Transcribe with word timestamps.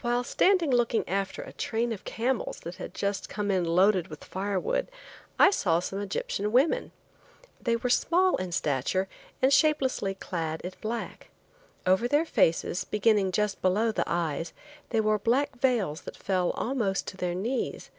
While 0.00 0.24
standing 0.24 0.70
looking 0.70 1.06
after 1.06 1.42
a 1.42 1.52
train 1.52 1.92
of 1.92 2.04
camels 2.06 2.60
that 2.60 2.76
had 2.76 2.94
just 2.94 3.28
come 3.28 3.50
in 3.50 3.62
loaded 3.62 4.08
with 4.08 4.24
firewood 4.24 4.90
I 5.38 5.50
saw 5.50 5.80
some 5.80 6.00
Egyptian 6.00 6.50
women. 6.50 6.92
They 7.60 7.76
were 7.76 7.90
small 7.90 8.36
in 8.36 8.52
stature 8.52 9.06
and 9.42 9.52
shapelessly 9.52 10.14
clad 10.14 10.62
in 10.62 10.72
black. 10.80 11.28
Over 11.84 12.08
their 12.08 12.24
faces, 12.24 12.84
beginning 12.84 13.32
just 13.32 13.60
below 13.60 13.92
the 13.92 14.04
eyes, 14.06 14.54
they 14.88 15.00
wore 15.02 15.18
black 15.18 15.54
veils 15.60 16.00
that 16.08 16.16
fell 16.16 16.52
almost 16.52 17.06
to 17.08 17.18
their 17.18 17.34
knees. 17.34 17.90